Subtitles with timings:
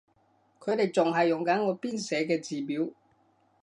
[0.59, 2.89] 佢哋仲係用緊我編寫嘅字表